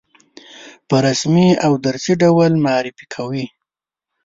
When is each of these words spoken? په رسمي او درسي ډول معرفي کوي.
په 0.87 0.95
رسمي 1.07 1.49
او 1.65 1.71
درسي 1.85 2.13
ډول 2.21 2.51
معرفي 2.65 3.05
کوي. 3.13 3.45